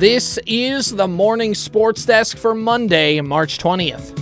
This 0.00 0.38
is 0.46 0.96
the 0.96 1.06
morning 1.06 1.54
sports 1.54 2.06
desk 2.06 2.38
for 2.38 2.54
Monday, 2.54 3.20
March 3.20 3.58
20th. 3.58 4.16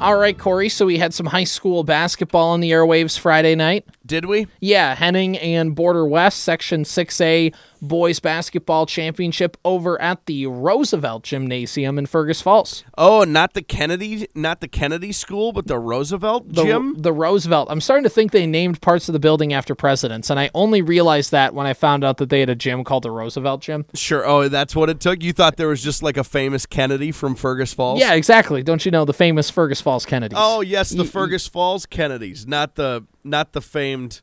All 0.00 0.16
right, 0.16 0.36
Corey. 0.36 0.68
So 0.68 0.86
we 0.86 0.98
had 0.98 1.14
some 1.14 1.26
high 1.26 1.44
school 1.44 1.84
basketball 1.84 2.48
on 2.48 2.58
the 2.58 2.72
airwaves 2.72 3.16
Friday 3.16 3.54
night. 3.54 3.86
Did 4.06 4.26
we? 4.26 4.46
Yeah, 4.60 4.94
Henning 4.94 5.36
and 5.38 5.74
Border 5.74 6.06
West, 6.06 6.40
Section 6.44 6.84
6A 6.84 7.52
boys 7.82 8.20
basketball 8.20 8.86
championship 8.86 9.56
over 9.64 10.00
at 10.00 10.24
the 10.26 10.46
Roosevelt 10.46 11.22
Gymnasium 11.24 11.98
in 11.98 12.06
Fergus 12.06 12.40
Falls. 12.40 12.84
Oh, 12.96 13.24
not 13.24 13.52
the 13.54 13.62
Kennedy, 13.62 14.28
not 14.34 14.60
the 14.60 14.68
Kennedy 14.68 15.12
School, 15.12 15.52
but 15.52 15.66
the 15.66 15.78
Roosevelt 15.78 16.52
The, 16.52 16.64
gym. 16.64 16.94
the 16.98 17.12
Roosevelt. 17.12 17.68
I'm 17.70 17.80
starting 17.82 18.04
to 18.04 18.08
think 18.10 18.32
they 18.32 18.46
named 18.46 18.80
parts 18.80 19.08
of 19.08 19.12
the 19.12 19.18
building 19.18 19.52
after 19.52 19.74
presidents, 19.74 20.30
and 20.30 20.40
I 20.40 20.50
only 20.54 20.80
realized 20.82 21.32
that 21.32 21.52
when 21.54 21.66
I 21.66 21.74
found 21.74 22.02
out 22.04 22.16
that 22.18 22.30
they 22.30 22.40
had 22.40 22.48
a 22.50 22.54
gym 22.54 22.82
called 22.84 23.02
the 23.02 23.10
Roosevelt 23.10 23.60
Gym. 23.60 23.84
Sure. 23.94 24.26
Oh, 24.26 24.48
that's 24.48 24.74
what 24.74 24.88
it 24.88 25.00
took. 25.00 25.22
You 25.22 25.32
thought 25.32 25.56
there 25.56 25.68
was 25.68 25.82
just 25.82 26.02
like 26.02 26.16
a 26.16 26.24
famous 26.24 26.64
Kennedy 26.66 27.12
from 27.12 27.34
Fergus 27.34 27.74
Falls? 27.74 28.00
Yeah, 28.00 28.14
exactly. 28.14 28.62
Don't 28.62 28.84
you 28.84 28.90
know 28.90 29.04
the 29.04 29.12
famous 29.12 29.50
Fergus 29.50 29.80
Falls 29.80 30.06
Kennedys? 30.06 30.38
Oh 30.40 30.60
yes, 30.62 30.90
the 30.90 31.04
Fergus 31.04 31.46
Falls 31.46 31.84
Kennedys, 31.86 32.46
not 32.46 32.74
the 32.76 33.04
not 33.26 33.52
the 33.52 33.60
famed 33.60 34.22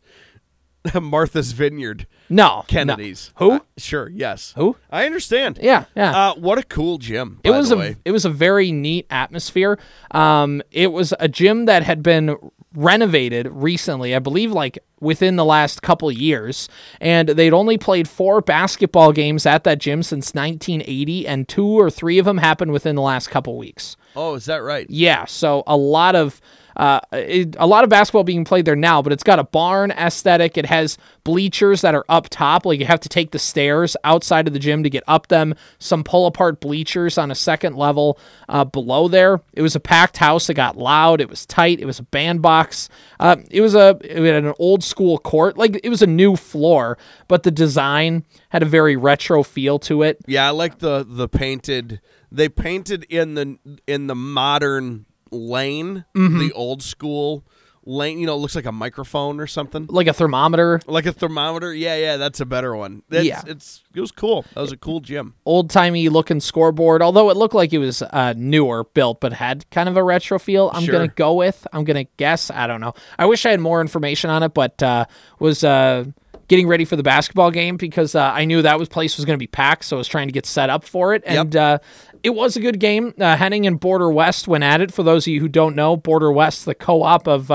Martha's 1.02 1.52
Vineyard 1.52 2.08
no, 2.30 2.48
no. 2.48 2.64
Kennedys. 2.68 3.32
Who? 3.38 3.52
Uh, 3.52 3.60
sure. 3.78 4.10
Yes. 4.10 4.54
Who? 4.58 4.76
I 4.92 5.06
understand. 5.06 5.60
Yeah, 5.62 5.86
yeah. 5.96 6.30
Uh, 6.30 6.36
what 6.36 6.58
a 6.58 6.64
cool 6.64 6.98
gym. 6.98 7.40
it 7.44 7.52
was 7.52 7.70
the 7.70 7.76
a 7.76 7.80
way. 7.80 7.96
it 8.06 8.12
was 8.12 8.26
a 8.26 8.30
very 8.30 8.72
neat 8.72 9.06
atmosphere. 9.10 9.80
Um, 10.12 10.62
it 10.72 10.92
was 10.92 11.14
a 11.20 11.28
gym 11.28 11.66
that 11.66 11.84
had 11.84 12.02
been 12.04 12.36
renovated 12.76 13.48
recently, 13.52 14.16
I 14.16 14.20
believe, 14.20 14.52
like 14.52 14.80
within 15.00 15.36
the 15.36 15.46
last 15.46 15.82
couple 15.82 16.12
years, 16.12 16.68
and 17.00 17.30
they'd 17.30 17.54
only 17.54 17.78
played 17.78 18.08
four 18.08 18.42
basketball 18.42 19.12
games 19.12 19.46
at 19.46 19.64
that 19.66 19.78
gym 19.80 20.02
since 20.02 20.34
1980, 20.34 21.28
and 21.28 21.48
two 21.48 21.68
or 21.68 21.92
three 21.92 22.18
of 22.18 22.26
them 22.26 22.40
happened 22.40 22.72
within 22.72 22.96
the 22.96 23.02
last 23.02 23.30
couple 23.30 23.58
weeks. 23.58 23.96
Oh, 24.16 24.36
is 24.36 24.46
that 24.46 24.64
right? 24.64 24.90
Yeah, 24.90 25.26
so 25.26 25.64
a 25.68 25.78
lot 25.78 26.16
of 26.16 26.42
uh, 26.76 27.00
it, 27.12 27.56
a 27.60 27.68
lot 27.68 27.84
of 27.84 27.90
basketball 27.90 28.24
being 28.24 28.46
played 28.46 28.66
there 28.66 28.76
now, 28.76 29.02
but 29.02 29.14
it's 29.14 29.24
got 29.24 29.40
a 29.40 29.44
barn 29.44 29.92
aesthetic. 29.92 30.58
It 30.58 30.66
has 30.66 30.98
bleachers 31.24 31.82
that 31.82 31.96
are 31.96 32.06
up 32.10 32.30
top, 32.30 32.66
like 32.66 32.80
you 32.80 32.86
have 32.86 33.00
to 33.02 33.10
take 33.10 33.32
the 33.32 33.40
stairs 33.40 33.96
outside 34.04 34.48
of 34.48 34.54
the 34.54 34.60
gym 34.60 34.84
to 34.84 34.90
get 34.90 35.04
up 35.08 35.28
them. 35.28 35.56
Some 35.80 36.04
pull 36.04 36.26
apart 36.28 36.60
bleachers 36.60 37.18
on 37.18 37.32
a 37.32 37.36
second 37.36 37.76
level 37.76 38.20
uh, 38.50 38.66
below 38.66 39.08
there. 39.08 39.42
It 39.54 39.62
was 39.62 39.76
a 39.76 39.80
packed 39.80 40.18
house. 40.18 40.50
It 40.50 40.56
got 40.56 40.78
loud. 40.78 41.22
It 41.22 41.30
was 41.30 41.46
tight. 41.46 41.80
It 41.80 41.86
was 41.86 42.00
a 42.00 42.04
bandbox. 42.04 42.90
Uh, 43.20 43.38
it 43.52 43.62
was 43.62 43.76
a 43.76 43.98
it 44.02 44.24
had 44.24 44.44
an 44.44 44.54
old 44.60 44.84
school 44.84 45.18
court. 45.18 45.58
Like 45.58 45.80
it 45.84 45.90
was 45.90 46.02
a 46.02 46.08
new 46.08 46.36
floor, 46.36 46.98
but 47.28 47.44
the 47.44 47.52
design 47.52 48.26
had 48.50 48.64
a 48.64 48.68
very 48.68 48.96
retro 48.96 49.44
feel 49.44 49.80
to 49.80 50.04
it. 50.04 50.20
Yeah, 50.26 50.48
I 50.48 50.52
like 50.52 50.80
the 50.80 51.06
the 51.08 51.28
painted. 51.28 52.02
They 52.32 52.50
painted 52.50 53.06
in 53.10 53.36
the 53.36 53.58
in 53.88 54.08
the 54.08 54.16
modern 54.16 55.06
lane, 55.34 56.06
Mm-hmm. 56.16 56.40
the 56.40 56.52
old 56.54 56.82
school 56.84 57.44
lane. 57.86 58.18
You 58.20 58.26
know, 58.26 58.34
it 58.36 58.38
looks 58.38 58.56
like 58.56 58.66
a 58.66 58.72
microphone 58.72 59.40
or 59.42 59.48
something, 59.48 59.88
Like 59.90 60.08
a 60.08 60.14
thermometer, 60.14 60.80
like 60.88 61.06
a 61.06 61.12
thermometer. 61.12 61.74
Yeah, 61.74 61.96
yeah, 61.98 62.18
that's 62.18 62.40
a 62.40 62.46
better 62.46 62.74
one. 62.76 63.04
It's, 63.10 63.26
Yeah. 63.26 63.42
it's 63.46 63.84
it 63.94 64.00
was 64.00 64.12
cool. 64.12 64.46
That 64.54 64.62
was 64.62 64.72
a 64.72 64.78
cool 64.78 65.02
gym. 65.02 65.34
old 65.46 65.70
timey 65.70 66.08
looking 66.10 66.40
scoreboard, 66.40 67.02
although 67.02 67.30
it 67.30 67.36
looked 67.38 67.54
like 67.56 67.74
it 67.74 67.80
was 67.80 68.02
uh, 68.02 68.34
newer 68.38 68.86
built, 68.86 69.20
but 69.20 69.34
had 69.34 69.70
kind 69.70 69.90
of 69.90 69.98
a 69.98 70.04
retro 70.04 70.40
feel. 70.40 70.72
I'm 70.74 70.84
Sure. 70.86 70.94
gonna 70.94 71.08
go 71.10 71.34
with. 71.34 71.68
I'm 71.74 71.84
gonna 71.84 72.06
guess. 72.18 72.50
I 72.50 72.68
don't 72.68 72.80
know. 72.80 72.94
I 73.20 73.26
wish 73.26 73.46
I 73.46 73.52
had 73.52 73.60
more 73.60 73.82
information 73.82 74.30
on 74.30 74.44
it, 74.44 74.54
but 74.54 74.82
uh, 74.82 75.06
was 75.40 75.64
uh, 75.66 76.06
getting 76.48 76.68
ready 76.68 76.86
for 76.86 76.96
the 76.96 77.04
basketball 77.04 77.52
game 77.52 77.76
because 77.78 78.16
uh, 78.16 78.22
I 78.34 78.46
knew 78.46 78.62
that 78.62 78.80
was 78.80 78.88
place 78.88 79.18
was 79.18 79.26
gonna 79.26 79.38
be 79.38 79.48
packed, 79.48 79.84
so 79.86 79.98
I 79.98 80.00
was 80.00 80.08
trying 80.08 80.28
to 80.30 80.34
get 80.34 80.46
set 80.46 80.70
up 80.70 80.86
for 80.86 81.14
it, 81.16 81.24
and 81.26 81.54
uh, 81.56 81.80
it 82.24 82.32
was 82.32 82.56
a 82.56 82.62
good 82.62 82.80
game. 82.80 83.14
Uh, 83.20 83.36
Henning 83.36 83.68
and 83.68 83.80
Border 83.80 84.12
West 84.12 84.48
went 84.48 84.64
at 84.64 84.82
it. 84.82 84.92
For 84.92 85.04
those 85.04 85.28
of 85.28 85.34
you 85.34 85.42
who 85.42 85.50
don't 85.50 85.76
know, 85.76 85.96
Border 85.96 86.32
West, 86.32 86.66
the 86.66 86.76
co-op 86.76 87.28
of. 87.28 87.52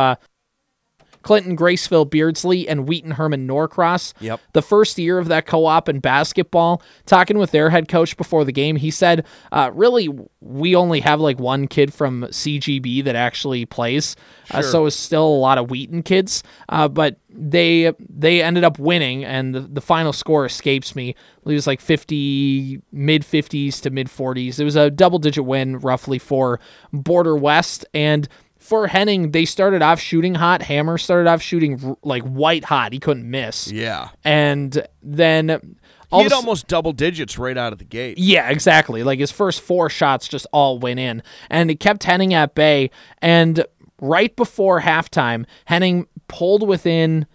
Uh, 1.18 1.26
Clinton, 1.26 1.56
Graceville, 1.56 2.08
Beardsley, 2.08 2.68
and 2.68 2.88
Wheaton 2.88 3.12
Herman 3.12 3.46
Norcross. 3.46 4.14
Yep. 4.20 4.40
The 4.52 4.62
first 4.62 4.98
year 4.98 5.18
of 5.18 5.28
that 5.28 5.46
co 5.46 5.66
op 5.66 5.88
in 5.88 6.00
basketball, 6.00 6.82
talking 7.06 7.38
with 7.38 7.50
their 7.50 7.70
head 7.70 7.88
coach 7.88 8.16
before 8.16 8.44
the 8.44 8.52
game, 8.52 8.76
he 8.76 8.90
said, 8.90 9.26
uh, 9.52 9.70
really, 9.74 10.08
we 10.40 10.74
only 10.74 11.00
have 11.00 11.20
like 11.20 11.38
one 11.38 11.68
kid 11.68 11.92
from 11.92 12.22
CGB 12.24 13.04
that 13.04 13.16
actually 13.16 13.66
plays. 13.66 14.16
Uh, 14.50 14.62
so 14.62 14.86
it's 14.86 14.96
still 14.96 15.26
a 15.26 15.40
lot 15.40 15.58
of 15.58 15.70
Wheaton 15.70 16.02
kids. 16.02 16.42
Uh, 16.68 16.88
but 16.88 17.18
they 17.30 17.92
they 18.08 18.42
ended 18.42 18.64
up 18.64 18.78
winning, 18.78 19.24
and 19.24 19.54
the, 19.54 19.60
the 19.60 19.80
final 19.80 20.12
score 20.12 20.46
escapes 20.46 20.96
me. 20.96 21.10
It 21.10 21.52
was 21.52 21.66
like 21.66 21.80
50, 21.80 22.82
mid 22.92 23.22
50s 23.22 23.80
to 23.82 23.90
mid 23.90 24.08
40s. 24.08 24.58
It 24.58 24.64
was 24.64 24.76
a 24.76 24.90
double 24.90 25.18
digit 25.18 25.44
win, 25.44 25.78
roughly, 25.78 26.18
for 26.18 26.60
Border 26.92 27.36
West. 27.36 27.86
And 27.94 28.28
for 28.58 28.86
Henning, 28.88 29.30
they 29.30 29.44
started 29.44 29.82
off 29.82 30.00
shooting 30.00 30.34
hot. 30.34 30.62
Hammer 30.62 30.98
started 30.98 31.28
off 31.28 31.40
shooting 31.40 31.96
like 32.02 32.22
white 32.24 32.64
hot. 32.64 32.92
He 32.92 32.98
couldn't 32.98 33.30
miss. 33.30 33.70
Yeah, 33.70 34.10
And 34.24 34.86
then 35.02 35.76
all 36.10 36.20
he 36.20 36.24
had 36.24 36.32
almost 36.32 36.66
double 36.68 36.92
digits 36.92 37.38
right 37.38 37.56
out 37.56 37.72
of 37.72 37.78
the 37.78 37.84
gate. 37.84 38.18
yeah, 38.18 38.48
exactly. 38.50 39.02
Like 39.02 39.18
his 39.18 39.30
first 39.30 39.60
four 39.60 39.88
shots 39.90 40.26
just 40.28 40.46
all 40.52 40.78
went 40.78 40.98
in, 41.00 41.22
and 41.50 41.70
it 41.70 41.80
kept 41.80 42.04
Henning 42.04 42.34
at 42.34 42.54
bay. 42.54 42.90
And 43.22 43.64
right 44.00 44.34
before 44.34 44.80
halftime, 44.80 45.46
Henning 45.66 46.06
pulled 46.28 46.66
within. 46.66 47.26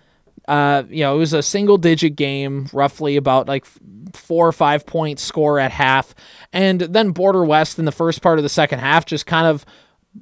Uh, 0.46 0.84
you 0.90 1.02
know, 1.06 1.16
it 1.16 1.20
was 1.20 1.32
a 1.32 1.42
single 1.42 1.78
digit 1.78 2.18
game, 2.18 2.68
roughly 2.74 3.16
about 3.16 3.48
like 3.48 3.66
four 4.14 4.46
or 4.46 4.52
five 4.52 4.86
point 4.86 5.18
score 5.18 5.58
at 5.58 5.72
half. 5.72 6.14
And 6.52 6.82
then 6.82 7.12
Border 7.12 7.46
West 7.46 7.80
in 7.80 7.86
the 7.86 7.94
first 7.94 8.22
part 8.22 8.40
of 8.40 8.44
the 8.44 8.50
second 8.50 8.80
half 8.80 9.06
just 9.06 9.26
kind 9.26 9.48
of 9.48 9.66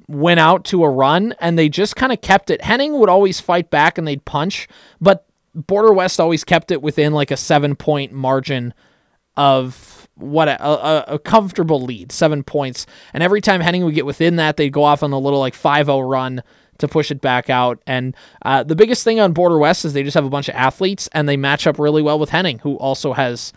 went 0.08 0.40
out 0.40 0.64
to 0.66 0.84
a 0.84 0.90
run 0.90 1.34
and 1.40 1.58
they 1.58 1.68
just 1.68 1.96
kind 1.96 2.12
of 2.12 2.20
kept 2.20 2.50
it. 2.50 2.62
Henning 2.62 2.98
would 2.98 3.08
always 3.08 3.40
fight 3.40 3.70
back 3.70 3.98
and 3.98 4.06
they'd 4.06 4.24
punch, 4.24 4.68
but 5.00 5.26
Border 5.54 5.92
West 5.92 6.18
always 6.18 6.44
kept 6.44 6.70
it 6.70 6.80
within 6.82 7.12
like 7.12 7.30
a 7.30 7.36
seven 7.36 7.76
point 7.76 8.12
margin 8.12 8.72
of 9.36 10.08
what 10.14 10.48
a, 10.48 10.64
a, 10.64 11.04
a 11.14 11.18
comfortable 11.18 11.80
lead, 11.80 12.12
seven 12.12 12.42
points. 12.42 12.86
And 13.12 13.22
every 13.22 13.40
time 13.40 13.60
Henning 13.60 13.84
would 13.84 13.94
get 13.94 14.06
within 14.06 14.36
that, 14.36 14.56
they'd 14.56 14.72
go 14.72 14.82
off 14.84 15.02
on 15.02 15.12
a 15.12 15.18
little 15.18 15.38
like 15.38 15.54
5 15.54 15.86
0 15.86 16.00
run 16.00 16.42
to 16.78 16.88
push 16.88 17.10
it 17.10 17.20
back 17.20 17.50
out. 17.50 17.82
And 17.86 18.16
uh, 18.44 18.62
the 18.62 18.76
biggest 18.76 19.04
thing 19.04 19.20
on 19.20 19.32
Border 19.32 19.58
West 19.58 19.84
is 19.84 19.92
they 19.92 20.02
just 20.02 20.14
have 20.14 20.24
a 20.24 20.30
bunch 20.30 20.48
of 20.48 20.54
athletes 20.54 21.08
and 21.12 21.28
they 21.28 21.36
match 21.36 21.66
up 21.66 21.78
really 21.78 22.02
well 22.02 22.18
with 22.18 22.30
Henning, 22.30 22.58
who 22.60 22.76
also 22.76 23.12
has 23.12 23.52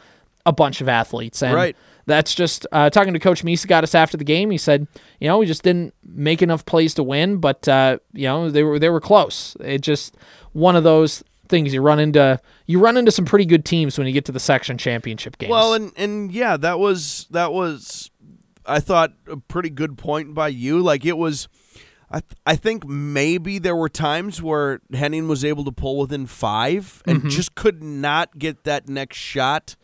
a 0.46 0.54
bunch 0.54 0.82
of 0.82 0.88
athletes. 0.88 1.42
And 1.42 1.56
Right. 1.56 1.76
That's 2.06 2.36
just 2.36 2.68
uh, 2.72 2.90
talking 2.90 3.14
to 3.14 3.20
Coach 3.20 3.44
Misa 3.44 3.68
got 3.68 3.84
us 3.84 3.96
after 3.96 4.16
the 4.18 4.24
game. 4.24 4.52
He 4.52 4.58
said, 4.58 4.88
you 5.20 5.28
know, 5.28 5.40
we 5.40 5.46
just 5.46 5.64
didn't 5.64 5.94
make 6.04 6.42
enough 6.42 6.66
plays 6.66 6.94
to 6.96 7.04
win, 7.04 7.38
but 7.38 7.68
uh, 7.68 7.98
you 8.14 8.26
know 8.28 8.50
they 8.50 8.64
were 8.64 8.80
they 8.80 8.90
were 8.90 9.02
close. 9.02 9.56
It 9.60 9.82
just 9.82 10.16
one 10.54 10.76
of 10.76 10.84
those 10.84 11.24
things 11.48 11.74
you 11.74 11.82
run 11.82 12.00
into. 12.00 12.40
You 12.66 12.80
run 12.80 12.98
into 12.98 13.12
some 13.12 13.26
pretty 13.26 13.46
good 13.46 13.66
teams 13.66 13.98
when 13.98 14.08
you 14.08 14.14
get 14.14 14.26
to 14.26 14.32
the 14.32 14.40
section 14.40 14.78
championship 14.78 15.38
games. 15.38 15.50
Well, 15.52 15.74
and 15.74 15.92
and 15.98 16.32
yeah, 16.32 16.58
that 16.58 16.80
was 16.80 17.28
that 17.32 17.52
was 17.54 18.12
I 18.66 18.80
thought 18.80 19.14
a 19.28 19.38
pretty 19.38 19.70
good 19.70 19.98
point 19.98 20.34
by 20.34 20.48
you. 20.50 20.80
Like 20.82 21.06
it 21.06 21.18
was 21.18 21.48
I 22.12 22.20
th- 22.20 22.34
I 22.46 22.56
think 22.56 22.88
maybe 22.88 23.58
there 23.60 23.76
were 23.76 23.90
times 23.90 24.42
where 24.42 24.80
Henning 24.94 25.28
was 25.28 25.44
able 25.44 25.64
to 25.66 25.72
pull 25.72 25.98
within 25.98 26.28
5 26.28 27.04
and 27.08 27.18
Mm-hmm. 27.20 27.30
just 27.30 27.56
could 27.56 27.82
not 27.84 28.38
get 28.38 28.64
that 28.64 28.88
next 28.88 29.18
shot 29.18 29.76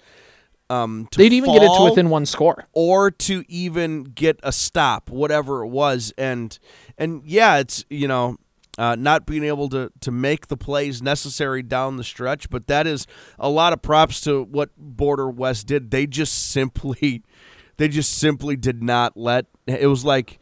um 0.71 1.07
they'd 1.15 1.33
even 1.33 1.51
get 1.53 1.63
it 1.63 1.67
to 1.75 1.83
within 1.83 2.09
one 2.09 2.25
score. 2.25 2.65
or 2.71 3.11
to 3.11 3.43
even 3.47 4.03
get 4.03 4.39
a 4.43 4.51
stop, 4.51 5.09
whatever 5.09 5.63
it 5.63 5.67
was. 5.67 6.13
And 6.17 6.57
and 6.97 7.21
yeah, 7.25 7.57
it's 7.57 7.83
you 7.89 8.07
know 8.07 8.37
uh, 8.77 8.95
not 8.95 9.25
being 9.25 9.43
able 9.43 9.67
to 9.69 9.91
to 9.99 10.11
make 10.11 10.47
the 10.47 10.57
plays 10.57 11.01
necessary 11.01 11.61
down 11.61 11.97
the 11.97 12.03
stretch, 12.03 12.49
but 12.49 12.67
that 12.67 12.87
is 12.87 13.05
a 13.37 13.49
lot 13.49 13.73
of 13.73 13.81
props 13.81 14.21
to 14.21 14.43
what 14.43 14.69
Border 14.77 15.29
West 15.29 15.67
did. 15.67 15.91
They 15.91 16.07
just 16.07 16.51
simply 16.51 17.23
they 17.77 17.87
just 17.89 18.17
simply 18.17 18.55
did 18.55 18.81
not 18.81 19.17
let. 19.17 19.45
It 19.67 19.87
was 19.87 20.05
like. 20.05 20.39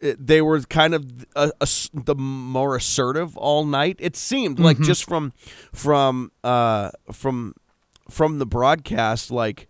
They 0.00 0.40
were 0.40 0.60
kind 0.60 0.94
of 0.94 1.26
uh, 1.34 1.50
ass- 1.60 1.90
the 1.92 2.14
more 2.14 2.76
assertive 2.76 3.36
all 3.36 3.64
night. 3.64 3.96
It 3.98 4.14
seemed 4.14 4.60
like 4.60 4.78
just 4.78 5.04
from 5.04 5.32
from 5.74 6.30
uh, 6.44 6.90
from 7.10 7.54
from 8.10 8.38
the 8.38 8.46
broadcast, 8.46 9.30
like 9.30 9.68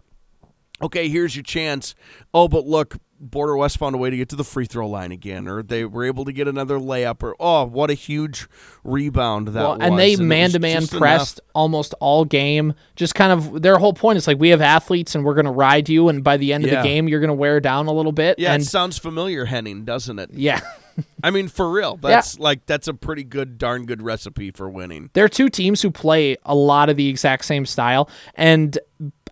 okay, 0.80 1.08
here's 1.08 1.34
your 1.34 1.42
chance. 1.42 1.94
Oh, 2.32 2.46
but 2.46 2.64
look, 2.64 2.96
Border 3.20 3.56
West 3.56 3.78
found 3.78 3.96
a 3.96 3.98
way 3.98 4.10
to 4.10 4.16
get 4.16 4.28
to 4.28 4.36
the 4.36 4.44
free 4.44 4.64
throw 4.64 4.88
line 4.88 5.10
again, 5.10 5.48
or 5.48 5.60
they 5.62 5.84
were 5.84 6.04
able 6.04 6.24
to 6.24 6.32
get 6.32 6.46
another 6.46 6.78
layup, 6.78 7.20
or 7.22 7.34
oh, 7.40 7.64
what 7.64 7.90
a 7.90 7.94
huge 7.94 8.46
rebound 8.84 9.48
that 9.48 9.60
Well, 9.60 9.72
was. 9.72 9.78
and 9.82 9.98
they 9.98 10.14
man 10.16 10.50
to 10.50 10.60
man 10.60 10.86
pressed 10.86 11.40
almost 11.54 11.94
all 12.00 12.24
game. 12.24 12.74
Just 12.94 13.14
kind 13.16 13.32
of 13.32 13.60
their 13.62 13.78
whole 13.78 13.92
point 13.92 14.18
is 14.18 14.26
like 14.28 14.38
we 14.38 14.50
have 14.50 14.60
athletes 14.60 15.14
and 15.16 15.24
we're 15.24 15.34
going 15.34 15.46
to 15.46 15.50
ride 15.52 15.88
you, 15.88 16.08
and 16.08 16.22
by 16.22 16.36
the 16.36 16.52
end 16.52 16.64
of 16.64 16.70
the 16.70 16.82
game 16.82 17.08
you're 17.08 17.20
going 17.20 17.28
to 17.28 17.34
wear 17.34 17.58
down 17.60 17.86
a 17.86 17.92
little 17.92 18.12
bit. 18.12 18.38
Yeah, 18.38 18.52
and 18.54 18.62
it 18.62 18.66
sounds 18.66 18.98
familiar, 18.98 19.46
Henning, 19.46 19.84
doesn't 19.84 20.18
it? 20.20 20.30
yeah, 20.32 20.60
I 21.22 21.30
mean, 21.30 21.48
for 21.48 21.70
real, 21.70 21.96
that's 21.96 22.38
like 22.38 22.66
that's 22.66 22.88
a 22.88 22.94
pretty 22.94 23.24
good, 23.24 23.58
darn 23.58 23.86
good 23.86 24.02
recipe 24.02 24.50
for 24.50 24.68
winning. 24.68 25.10
There 25.12 25.24
are 25.24 25.28
two 25.28 25.48
teams 25.48 25.82
who 25.82 25.90
play 25.90 26.36
a 26.44 26.54
lot 26.54 26.88
of 26.88 26.96
the 26.96 27.08
exact 27.08 27.44
same 27.44 27.66
style, 27.66 28.08
and 28.34 28.78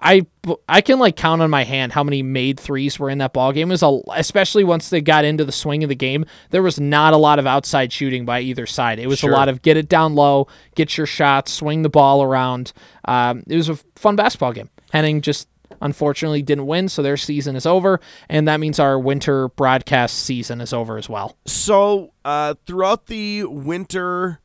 I 0.01 0.27
I 0.69 0.81
can 0.81 0.99
like 0.99 1.17
count 1.17 1.43
on 1.43 1.51
my 1.51 1.65
hand 1.65 1.93
how 1.93 2.05
many 2.05 2.23
made 2.23 2.61
threes 2.61 2.99
were 2.99 3.11
in 3.11 3.19
that 3.19 3.33
ball 3.33 3.53
game. 3.53 3.69
It 3.71 3.75
was 3.75 3.83
a, 3.83 4.01
especially 4.15 4.63
once 4.65 4.91
they 4.91 5.01
got 5.01 5.25
into 5.25 5.45
the 5.45 5.53
swing 5.53 5.83
of 5.83 5.89
the 5.89 5.95
game, 5.97 6.25
there 6.51 6.63
was 6.63 6.79
not 6.79 7.15
a 7.15 7.17
lot 7.17 7.39
of 7.39 7.47
outside 7.47 7.93
shooting 7.93 8.25
by 8.25 8.41
either 8.41 8.67
side. 8.67 8.99
It 8.99 9.07
was 9.07 9.21
Sure. 9.21 9.31
a 9.31 9.33
lot 9.35 9.49
of 9.49 9.63
get 9.63 9.77
it 9.77 9.89
down 9.89 10.15
low, 10.15 10.49
get 10.75 10.97
your 10.97 11.07
shots, 11.07 11.53
swing 11.53 11.83
the 11.83 11.89
ball 11.89 12.23
around. 12.23 12.73
Um, 13.07 13.43
it 13.47 13.57
was 13.57 13.69
a 13.69 13.77
fun 13.97 14.17
basketball 14.17 14.53
game. 14.53 14.71
Henning 14.93 15.21
just 15.21 15.49
unfortunately 15.81 16.43
didn't 16.43 16.67
win, 16.67 16.89
so 16.89 17.03
their 17.03 17.17
season 17.17 17.57
is 17.57 17.67
over, 17.67 18.01
and 18.29 18.47
that 18.49 18.59
means 18.61 18.79
our 18.79 18.99
winter 18.99 19.49
broadcast 19.49 20.19
season 20.19 20.61
is 20.61 20.73
over 20.73 20.97
as 20.99 21.09
well. 21.09 21.37
So, 21.47 22.13
uh, 22.25 22.55
throughout 22.67 23.07
the 23.07 23.45
winter 23.45 24.41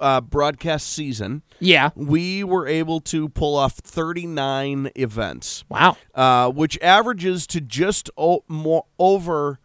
uh, 0.00 0.20
broadcast 0.20 0.92
season, 0.92 1.42
Yeah. 1.60 1.90
we 1.94 2.42
were 2.42 2.66
able 2.66 3.00
to 3.02 3.28
pull 3.28 3.54
off 3.56 3.74
39 3.74 4.90
events. 4.96 5.64
Wow. 5.68 5.96
uh, 6.14 6.50
which 6.50 6.78
averages 6.80 7.46
to 7.48 7.60
just 7.60 8.10
o- 8.16 8.44
more 8.48 8.84
over 8.98 9.60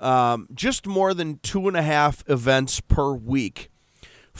um, 0.00 0.48
just 0.54 0.86
more 0.86 1.12
than 1.12 1.38
two 1.42 1.68
and 1.68 1.76
a 1.76 1.82
half 1.82 2.24
events 2.26 2.80
per 2.80 3.12
week 3.12 3.69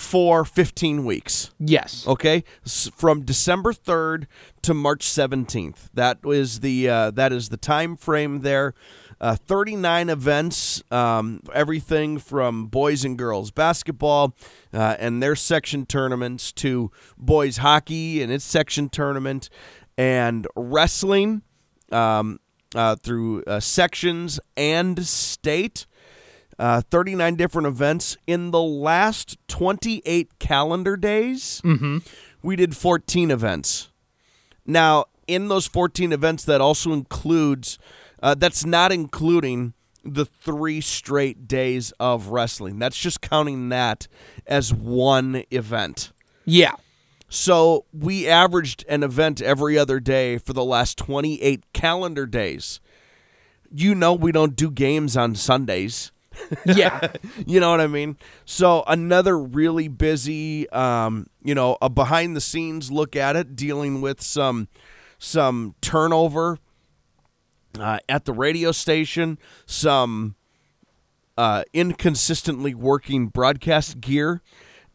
for 0.01 0.47
15 0.47 1.05
weeks. 1.05 1.51
Yes. 1.59 2.07
Okay, 2.09 2.43
S- 2.65 2.91
from 2.97 3.23
December 3.23 3.75
3rd 3.75 4.27
to 4.63 4.73
March 4.73 5.05
17th. 5.05 5.91
That 5.93 6.19
is 6.25 6.61
the 6.61 6.89
uh, 6.89 7.11
that 7.13 7.33
is 7.33 7.51
the 7.51 7.59
time 7.59 7.97
frame 7.97 8.41
there. 8.41 8.73
Uh, 9.21 9.37
39 9.37 10.09
events, 10.09 10.83
um, 10.91 11.43
everything 11.53 12.19
from 12.19 12.67
boys 12.69 13.05
and 13.05 13.19
girls 13.19 13.51
basketball 13.51 14.35
uh, 14.73 14.97
and 14.99 15.23
their 15.23 15.37
section 15.37 15.85
tournaments 15.85 16.51
to 16.53 16.91
boys 17.19 17.59
hockey 17.59 18.23
and 18.23 18.33
its 18.33 18.45
section 18.47 18.89
tournament 18.89 19.51
and 19.99 20.47
wrestling 20.57 21.43
um, 21.93 22.41
uh, 22.75 22.97
through 22.97 23.43
uh, 23.45 23.61
sections 23.61 24.41
and 24.57 25.05
state. 25.07 25.85
Uh, 26.61 26.83
39 26.91 27.37
different 27.37 27.67
events. 27.67 28.19
In 28.27 28.51
the 28.51 28.61
last 28.61 29.39
28 29.49 30.39
calendar 30.39 30.95
days, 30.95 31.63
we 32.43 32.55
did 32.55 32.77
14 32.77 33.31
events. 33.31 33.89
Now, 34.67 35.07
in 35.27 35.49
those 35.49 35.67
14 35.67 36.13
events, 36.13 36.45
that 36.45 36.61
also 36.61 36.93
includes, 36.93 37.79
uh, 38.23 38.35
that's 38.35 38.67
not 38.67 38.93
including 38.93 39.73
the 40.05 40.27
three 40.27 40.83
straight 40.83 41.49
days 41.49 41.95
of 41.99 42.29
wrestling. 42.29 42.79
That's 42.79 42.99
just 42.99 43.23
counting 43.23 43.71
that 43.71 44.07
as 44.47 44.75
one 44.75 45.45
event. 45.51 46.13
Yeah. 46.45 46.75
So 47.31 47.87
we 47.91 48.29
averaged 48.29 48.85
an 48.87 49.03
event 49.03 49.41
every 49.41 49.79
other 49.79 49.99
day 49.99 50.37
for 50.37 50.53
the 50.53 50.65
last 50.65 50.99
28 50.99 51.73
calendar 51.73 52.27
days. 52.27 52.81
You 53.73 53.95
know, 53.95 54.13
we 54.13 54.31
don't 54.31 54.57
do 54.57 54.71
games 54.71 55.17
on 55.17 55.35
Sundays. 55.37 56.13
Yeah. 56.67 57.13
You 57.47 57.61
know 57.61 57.71
what 57.71 57.81
I 57.81 57.87
mean? 57.87 58.17
So 58.45 58.85
another 58.87 59.39
really 59.39 59.89
busy, 59.89 60.69
um, 60.71 61.29
you 61.43 61.55
know, 61.55 61.79
a 61.81 61.89
behind 61.89 62.37
the 62.37 62.41
scenes 62.41 62.91
look 62.91 63.17
at 63.17 63.37
it, 63.37 63.57
dealing 63.57 64.01
with 64.01 64.21
some 64.21 64.69
some 65.19 65.75
turnover 65.81 66.59
uh, 67.79 67.99
at 68.09 68.25
the 68.25 68.33
radio 68.33 68.73
station, 68.73 69.39
some 69.67 70.35
uh, 71.37 71.65
inconsistently 71.73 72.75
working 72.75 73.29
broadcast 73.29 74.01
gear 74.01 74.43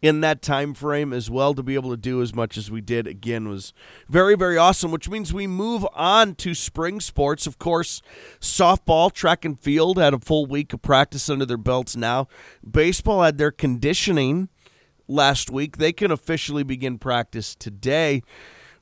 in 0.06 0.22
that 0.22 0.42
time 0.42 0.76
frame 0.76 1.12
as 1.12 1.32
well 1.32 1.56
to 1.56 1.64
be 1.64 1.74
able 1.74 1.90
to 1.90 1.98
do 1.98 2.22
as 2.22 2.36
much 2.36 2.58
as 2.58 2.70
we 2.70 2.80
did 2.80 3.08
again 3.08 3.50
was 3.50 3.74
very 4.08 4.36
very 4.36 4.56
awesome 4.56 4.92
which 4.92 5.10
means 5.10 5.34
we 5.34 5.48
move 5.48 5.86
on 5.94 6.36
to 6.36 6.54
spring 6.54 7.00
sports. 7.00 7.48
Of 7.48 7.58
course 7.58 8.04
softball 8.40 9.12
track 9.12 9.44
and 9.46 9.60
field 9.60 9.98
had 9.98 10.14
a 10.14 10.20
full 10.20 10.46
week 10.46 10.74
of 10.74 10.82
practice 10.84 11.28
under 11.28 11.46
their 11.46 11.58
belts 11.58 11.96
now. 11.96 12.28
Baseball 12.70 13.24
had 13.24 13.40
their 13.40 13.52
conditioning 13.52 14.50
last 15.08 15.50
week. 15.50 15.78
They 15.78 15.92
can 15.92 16.12
officially 16.12 16.64
begin 16.64 17.00
practice 17.00 17.56
today. 17.56 18.22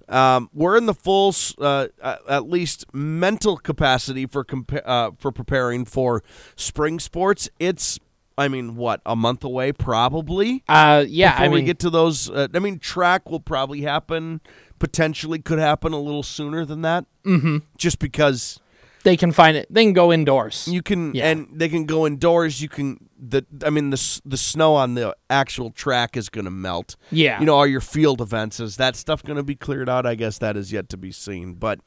Um, 0.10 0.50
we're 0.54 0.76
in 0.76 0.86
the 0.86 0.94
full, 0.94 1.34
uh, 1.60 1.88
at 2.02 2.50
least 2.50 2.86
mental 2.94 3.56
capacity 3.56 4.26
for 4.26 4.44
compa- 4.44 4.82
uh, 4.86 5.12
for 5.18 5.32
preparing 5.32 5.86
for 5.86 6.22
spring 6.58 7.00
sports. 7.00 7.50
It's, 7.60 8.00
I 8.38 8.48
mean, 8.48 8.76
what 8.76 9.02
a 9.06 9.16
month 9.16 9.44
away, 9.44 9.72
probably. 9.72 10.64
Uh, 10.68 11.06
yeah. 11.08 11.34
before 11.34 11.46
I 11.46 11.50
we 11.50 11.62
get 11.64 11.80
to 11.80 11.90
those, 11.90 12.30
uh, 12.30 12.48
I 12.54 12.60
mean, 12.60 12.80
track 12.80 13.30
will 13.30 13.40
probably 13.40 13.82
happen. 13.82 14.42
Potentially, 14.80 15.40
could 15.40 15.60
happen 15.60 15.94
a 15.94 16.00
little 16.00 16.24
sooner 16.24 16.66
than 16.66 16.82
that. 16.82 17.06
Mm-hmm. 17.26 17.58
Just 17.78 18.00
because 18.00 18.60
they 19.04 19.16
can 19.16 19.32
find 19.32 19.56
it. 19.56 19.68
They 19.70 19.84
can 19.86 19.94
go 19.94 20.12
indoors. 20.12 20.68
you 20.68 20.82
can, 20.82 21.14
Yeah. 21.14 21.30
and 21.30 21.48
they 21.54 21.70
can 21.70 21.86
go 21.86 22.06
indoors. 22.06 22.62
You 22.62 22.70
can 22.70 23.10
the, 23.18 23.46
I 23.66 23.70
mean, 23.70 23.92
the 23.92 24.22
the 24.26 24.36
snow 24.36 24.76
on 24.76 24.96
the 24.96 25.16
actual 25.30 25.70
track 25.72 26.18
is 26.18 26.28
going 26.30 26.46
to 26.46 26.52
melt. 26.52 26.96
Yeah. 27.12 27.40
you 27.40 27.46
know, 27.46 27.56
all 27.56 27.68
your 27.68 27.80
field 27.82 28.20
events 28.20 28.60
is 28.60 28.76
that 28.78 28.96
stuff 28.98 29.24
going 29.24 29.38
to 29.38 29.44
be 29.44 29.56
cleared 29.56 29.88
out? 29.88 30.06
I 30.06 30.16
guess 30.16 30.38
that 30.40 30.58
is 30.58 30.72
yet 30.74 30.90
to 30.90 30.98
be 30.98 31.12
seen. 31.12 31.54
But 31.54 31.80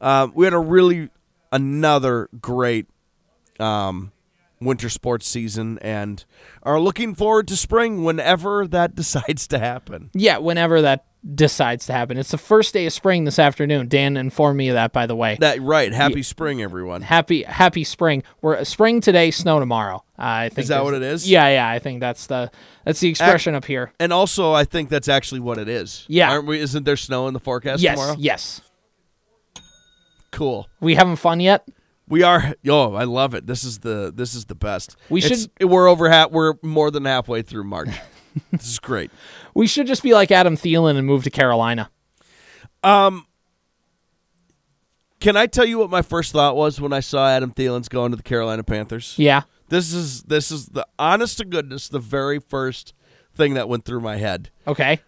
um, 0.00 0.32
we 0.34 0.44
had 0.44 0.54
a 0.54 0.58
really 0.60 1.08
another 1.50 2.28
great 2.40 2.86
um, 3.58 4.12
winter 4.60 4.88
sports 4.88 5.28
season, 5.28 5.78
and 5.80 6.24
are 6.62 6.80
looking 6.80 7.14
forward 7.14 7.48
to 7.48 7.56
spring 7.56 8.04
whenever 8.04 8.66
that 8.66 8.94
decides 8.94 9.46
to 9.48 9.58
happen. 9.58 10.10
Yeah, 10.14 10.38
whenever 10.38 10.82
that 10.82 11.04
decides 11.34 11.86
to 11.86 11.92
happen. 11.92 12.16
It's 12.18 12.30
the 12.30 12.38
first 12.38 12.72
day 12.72 12.86
of 12.86 12.92
spring 12.92 13.24
this 13.24 13.40
afternoon. 13.40 13.88
Dan 13.88 14.16
informed 14.16 14.56
me 14.56 14.68
of 14.68 14.74
that, 14.74 14.92
by 14.92 15.06
the 15.06 15.16
way. 15.16 15.36
That 15.40 15.60
right. 15.60 15.92
Happy 15.92 16.22
spring, 16.22 16.62
everyone. 16.62 17.02
Happy 17.02 17.42
Happy 17.42 17.82
spring. 17.82 18.22
We're 18.42 18.62
spring 18.64 19.00
today, 19.00 19.32
snow 19.32 19.58
tomorrow. 19.58 20.04
Uh, 20.18 20.22
I 20.22 20.48
think 20.50 20.60
Is 20.60 20.68
that 20.68 20.84
what 20.84 20.94
it 20.94 21.02
is? 21.02 21.28
Yeah, 21.28 21.48
yeah. 21.48 21.68
I 21.68 21.80
think 21.80 21.98
that's 21.98 22.28
the 22.28 22.50
that's 22.84 23.00
the 23.00 23.08
expression 23.08 23.56
up 23.56 23.64
here. 23.64 23.92
And 23.98 24.12
also, 24.12 24.52
I 24.52 24.62
think 24.64 24.88
that's 24.88 25.08
actually 25.08 25.40
what 25.40 25.58
it 25.58 25.68
is. 25.68 26.04
Yeah. 26.06 26.30
Aren't 26.30 26.46
we? 26.46 26.60
Isn't 26.60 26.84
there 26.84 26.96
snow 26.96 27.26
in 27.26 27.34
the 27.34 27.40
forecast 27.40 27.82
Yes, 27.82 27.98
tomorrow? 27.98 28.16
yes. 28.20 28.60
Cool. 30.30 30.68
We 30.80 30.94
having 30.94 31.16
fun 31.16 31.40
yet? 31.40 31.66
We 32.08 32.22
are. 32.22 32.54
Yo, 32.62 32.94
I 32.94 33.04
love 33.04 33.34
it. 33.34 33.46
This 33.46 33.64
is 33.64 33.80
the 33.80 34.12
this 34.14 34.34
is 34.34 34.44
the 34.46 34.54
best. 34.54 34.96
We 35.10 35.20
It's- 35.22 35.48
We're 35.60 35.88
over 35.88 36.08
half. 36.08 36.30
We're 36.30 36.54
more 36.62 36.90
than 36.90 37.04
halfway 37.04 37.42
through 37.42 37.64
March. 37.64 37.88
this 38.52 38.68
is 38.68 38.78
great. 38.78 39.10
We 39.54 39.66
should 39.66 39.86
just 39.86 40.02
be 40.02 40.12
like 40.14 40.30
Adam 40.30 40.56
Thielen 40.56 40.96
and 40.96 41.06
move 41.06 41.24
to 41.24 41.30
Carolina. 41.30 41.90
Um 42.84 43.26
Can 45.20 45.36
I 45.36 45.46
tell 45.46 45.64
you 45.64 45.78
what 45.78 45.90
my 45.90 46.02
first 46.02 46.32
thought 46.32 46.56
was 46.56 46.80
when 46.80 46.92
I 46.92 47.00
saw 47.00 47.28
Adam 47.28 47.50
Thielen's 47.50 47.88
going 47.88 48.10
to 48.12 48.16
the 48.16 48.22
Carolina 48.22 48.62
Panthers? 48.62 49.14
Yeah. 49.16 49.42
This 49.68 49.92
is 49.92 50.22
this 50.24 50.50
is 50.52 50.66
the 50.66 50.86
honest 50.98 51.38
to 51.38 51.44
goodness 51.44 51.88
the 51.88 51.98
very 51.98 52.38
first 52.38 52.94
thing 53.34 53.54
that 53.54 53.68
went 53.68 53.84
through 53.84 54.00
my 54.00 54.16
head. 54.16 54.50
Okay. 54.66 55.00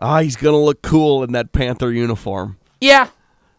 Ah, 0.00 0.20
he's 0.20 0.36
gonna 0.36 0.62
look 0.62 0.82
cool 0.82 1.24
in 1.24 1.32
that 1.32 1.50
Panther 1.52 1.90
uniform. 1.90 2.58
Yeah. 2.80 3.08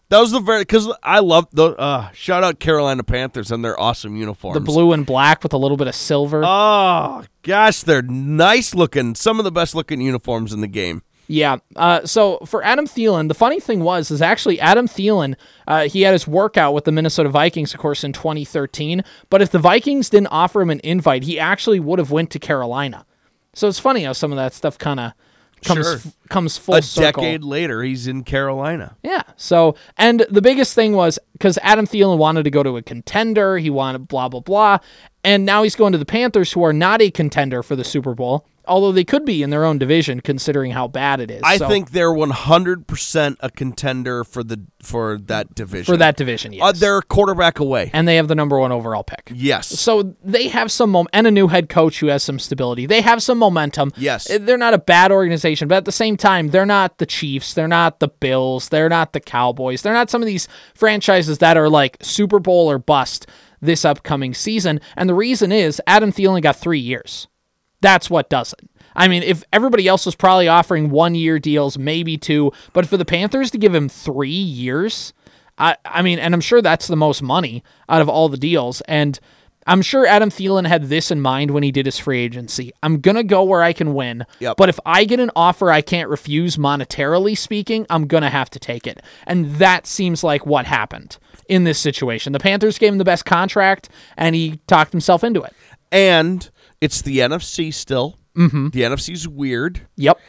That 0.10 0.20
was 0.20 0.32
the 0.32 0.40
very 0.40 0.62
because 0.62 0.92
I 1.04 1.20
love 1.20 1.48
the 1.52 1.76
uh, 1.76 2.10
shout 2.12 2.44
out 2.44 2.60
Carolina 2.60 3.04
Panthers 3.04 3.52
and 3.52 3.64
their 3.64 3.80
awesome 3.80 4.16
uniforms. 4.16 4.56
The 4.56 4.60
blue 4.60 4.92
and 4.92 5.06
black 5.06 5.44
with 5.44 5.54
a 5.54 5.58
little 5.58 5.78
bit 5.78 5.88
of 5.88 5.94
silver. 5.94 6.42
Oh 6.44 7.24
gosh, 7.44 7.82
they're 7.82 8.02
nice 8.02 8.74
looking. 8.74 9.14
Some 9.14 9.38
of 9.40 9.46
the 9.46 9.52
best 9.52 9.76
looking 9.76 10.02
uniforms 10.02 10.52
in 10.52 10.62
the 10.62 10.68
game. 10.68 11.04
Yeah. 11.28 11.58
Uh, 11.76 12.08
so 12.08 12.40
for 12.48 12.64
Adam 12.64 12.88
Thielen, 12.88 13.28
the 13.28 13.36
funny 13.36 13.60
thing 13.60 13.82
was 13.82 14.10
is 14.10 14.20
actually 14.20 14.60
Adam 14.60 14.88
Thielen. 14.88 15.36
Uh, 15.68 15.88
he 15.88 16.02
had 16.02 16.14
his 16.14 16.28
workout 16.28 16.74
with 16.74 16.86
the 16.86 16.92
Minnesota 16.92 17.30
Vikings, 17.30 17.76
of 17.76 17.80
course, 17.80 18.04
in 18.04 18.12
2013. 18.12 19.04
But 19.30 19.44
if 19.44 19.52
the 19.52 19.60
Vikings 19.60 20.10
didn't 20.10 20.30
offer 20.32 20.60
him 20.60 20.72
an 20.72 20.82
invite, 20.84 21.26
he 21.26 21.40
actually 21.40 21.80
would 21.80 22.00
have 22.00 22.10
went 22.10 22.32
to 22.32 22.40
Carolina. 22.40 23.06
So 23.54 23.68
it's 23.68 23.78
funny 23.78 24.06
how 24.06 24.14
some 24.14 24.32
of 24.32 24.38
that 24.38 24.56
stuff 24.56 24.80
kind 24.80 25.00
of 25.00 25.14
comes 25.64 25.86
Sure. 25.86 25.96
f- 25.96 26.14
comes 26.30 26.58
full 26.58 26.76
A 26.76 26.82
circle. 26.82 27.24
decade 27.24 27.44
later, 27.44 27.84
he's 27.84 28.08
in 28.08 28.24
Carolina. 28.24 28.96
Yeah. 29.04 29.24
So, 29.38 29.76
and 29.98 30.26
the 30.30 30.42
biggest 30.42 30.74
thing 30.76 30.94
was 30.94 31.20
because 31.40 31.58
Adam 31.64 31.88
Thielen 31.88 32.18
wanted 32.18 32.44
to 32.44 32.52
go 32.52 32.62
to 32.64 32.78
a 32.78 32.82
contender, 32.84 33.58
he 33.58 33.70
wanted 33.70 34.08
blah 34.08 34.28
blah 34.30 34.42
blah, 34.42 34.78
and 35.24 35.46
now 35.46 35.64
he's 35.64 35.76
going 35.76 35.94
to 35.94 35.98
the 35.98 36.06
Panthers, 36.06 36.52
who 36.52 36.64
are 36.64 36.74
not 36.74 37.02
a 37.02 37.10
contender 37.10 37.64
for 37.64 37.76
the 37.76 37.84
Super 37.84 38.14
Bowl, 38.14 38.46
although 38.68 38.92
they 38.92 39.04
could 39.04 39.26
be 39.26 39.42
in 39.42 39.50
their 39.50 39.66
own 39.66 39.78
division 39.78 40.20
considering 40.22 40.72
how 40.72 40.88
bad 40.88 41.20
it 41.20 41.32
is. 41.32 41.42
I 41.44 41.58
So- 41.58 41.68
think 41.68 41.92
they're 41.92 42.14
one 42.14 42.30
hundred 42.30 42.88
percent 42.88 43.38
a 43.40 43.50
contender 43.50 44.24
for 44.24 44.44
the 44.44 44.60
for 44.82 45.18
that 45.26 45.54
division. 45.56 45.84
for 45.94 45.98
that 45.98 46.16
division, 46.16 46.54
yes. 46.54 46.64
uh, 46.64 46.72
they're 46.72 47.00
a 47.00 47.04
quarterback 47.04 47.60
away. 47.60 47.90
and 47.94 48.08
they 48.08 48.16
have 48.16 48.30
the 48.30 48.36
number 48.36 48.58
one 48.58 48.72
overall 48.72 49.04
pick. 49.04 49.30
Yes. 49.36 49.68
So 49.68 50.16
they 50.24 50.48
have 50.48 50.72
some 50.72 50.92
mom- 50.92 51.10
and 51.12 51.28
a 51.28 51.32
new 51.32 51.50
head 51.50 51.68
coach 51.68 52.00
who 52.00 52.08
has 52.08 52.24
some 52.24 52.40
stability. 52.40 52.86
They 52.86 53.02
have 53.02 53.22
some 53.22 53.38
momentum. 53.40 53.92
Yes. 53.98 54.30
Uh, 54.32 54.38
They're 54.42 54.58
not 54.58 54.74
a 54.74 54.78
bad 54.78 55.12
organization, 55.12 55.68
but 55.68 55.76
at 55.76 55.84
the 55.86 55.92
same 55.92 56.16
time, 56.16 56.52
they're 56.52 56.66
not 56.66 56.98
the 56.98 57.06
Chiefs, 57.06 57.54
they're 57.56 57.68
not 57.68 58.00
the 58.00 58.08
Bills, 58.08 58.70
they're 58.70 58.88
not 58.88 59.12
the 59.12 59.20
Cowboys. 59.20 59.82
They're 59.82 59.94
not 59.94 60.10
some 60.10 60.22
of 60.22 60.28
these 60.28 60.48
franchises 60.76 61.29
that 61.38 61.56
are 61.56 61.70
like 61.70 61.98
Super 62.02 62.40
Bowl 62.40 62.70
or 62.70 62.80
bust. 62.80 63.28
this 63.62 63.86
upcoming 63.86 64.34
season. 64.34 64.80
And 64.96 65.10
the 65.10 65.14
reason 65.14 65.52
is 65.52 65.82
Adam 65.86 66.12
Thielen 66.12 66.42
got 66.42 66.56
three 66.56 66.80
years. 66.80 67.28
That's 67.82 68.10
what 68.10 68.30
does 68.30 68.54
it. 68.54 68.70
I 68.96 69.08
mean, 69.08 69.24
if 69.24 69.44
everybody 69.54 69.88
else 69.88 70.06
was 70.06 70.16
probably 70.16 70.48
offering 70.48 70.90
one 70.90 71.16
year 71.16 71.40
deals, 71.40 71.78
maybe 71.78 72.18
two, 72.18 72.52
but 72.74 72.86
for 72.86 72.98
the 72.98 73.06
Panthers 73.06 73.52
to 73.52 73.58
give 73.58 73.74
him 73.74 73.88
three 73.88 74.30
years, 74.30 75.14
I, 75.58 75.78
I 75.86 76.02
mean, 76.02 76.20
and 76.20 76.34
I'm 76.34 76.42
sure 76.42 76.62
that's 76.62 76.88
the 76.88 76.96
most 76.96 77.22
money 77.22 77.64
out 77.88 78.02
of 78.02 78.10
all 78.10 78.30
the 78.30 78.38
deals. 78.38 78.82
And 78.82 79.20
I'm 79.70 79.84
sure 79.84 80.06
Adam 80.06 80.30
Thielen 80.30 80.68
had 80.68 80.86
this 80.86 81.12
in 81.12 81.22
mind 81.22 81.52
when 81.52 81.62
he 81.62 81.72
did 81.72 81.86
his 81.86 82.00
free 82.00 82.20
agency. 82.20 82.72
I'm 82.82 83.00
going 83.00 83.16
to 83.16 83.24
go 83.24 83.44
where 83.44 83.62
I 83.62 83.72
can 83.72 83.94
win. 83.94 84.26
Yep. 84.40 84.58
But 84.58 84.68
if 84.70 84.80
I 84.86 85.06
get 85.06 85.20
an 85.20 85.30
offer 85.36 85.72
I 85.72 85.82
can't 85.82 86.10
refuse 86.10 86.58
monetarily 86.58 87.38
speaking, 87.38 87.86
I'm 87.90 88.08
going 88.08 88.24
to 88.24 88.30
have 88.30 88.50
to 88.52 88.60
take 88.60 88.88
it. 88.88 89.02
And 89.28 89.56
that 89.56 89.86
seems 89.86 90.24
like 90.24 90.46
what 90.46 90.66
happened 90.66 91.18
in 91.48 91.66
this 91.66 91.78
situation. 91.80 92.34
The 92.34 92.40
Panthers 92.40 92.80
gave 92.80 92.92
him 92.92 92.98
the 92.98 93.06
best 93.06 93.26
contract 93.26 93.90
and 94.18 94.36
he 94.36 94.60
talked 94.68 94.92
himself 94.92 95.24
into 95.24 95.44
it. 95.44 95.54
And 95.92 96.50
it's 96.82 97.02
the 97.02 97.20
NFC 97.20 97.72
still. 97.74 98.18
Mm-hmm. 98.36 98.70
The 98.70 98.82
NFC's 98.82 99.28
weird. 99.28 99.82
Yep. 99.98 100.20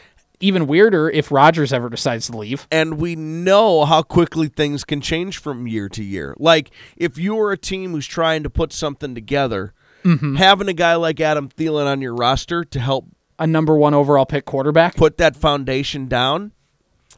Even 0.41 0.67
weirder 0.67 1.11
if 1.11 1.31
Rodgers 1.31 1.73
ever 1.73 1.91
decides 1.91 2.27
to 2.29 2.37
leave. 2.37 2.67
and 2.71 2.99
we 2.99 3.15
know 3.15 3.85
how 3.85 4.03
quickly 4.03 4.49
things 4.49 4.85
can 4.85 5.01
change 5.01 5.39
from 5.39 5.67
year 5.67 5.89
to 5.91 6.03
year. 6.03 6.35
Like 6.39 6.71
if 6.97 7.19
you're 7.19 7.53
a 7.53 7.59
team 7.59 7.93
who's 7.93 8.07
trying 8.07 8.43
to 8.43 8.51
put 8.51 8.73
something 8.73 9.15
together, 9.15 9.75
mm-hmm. 10.03 10.37
having 10.37 10.69
a 10.69 10.73
guy 10.73 10.95
like 10.95 11.21
Adam 11.21 11.49
Thielen 11.49 11.87
on 11.87 12.01
your 12.01 12.15
roster 12.15 12.65
to 12.65 12.81
help 12.81 13.07
A 13.39 13.47
number 13.47 13.77
one 13.77 13.95
overall 13.95 14.27
pick 14.27 14.45
quarterback. 14.45 14.97
put 14.97 15.19
that 15.19 15.37
foundation 15.37 16.09
down, 16.09 16.53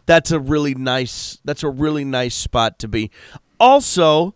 that's 0.06 0.30
a 0.30 0.40
really 0.40 0.74
nice 0.74 1.38
that's 1.44 1.62
a 1.62 1.70
really 1.70 2.04
nice 2.04 2.34
spot 2.34 2.78
to 2.80 2.88
be. 2.88 3.10
Also, 3.60 4.34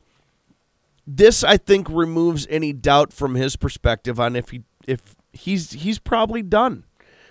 this 1.07 1.45
I 1.45 1.57
think 1.57 1.89
removes 1.89 2.47
any 2.51 2.73
doubt 2.73 3.13
from 3.13 3.35
his 3.35 3.57
perspective 3.57 4.21
on 4.21 4.37
if 4.37 4.51
he 4.51 4.63
if 4.87 5.17
he's 5.33 5.73
he's 5.73 5.99
probably 5.99 6.43
done. 6.43 6.85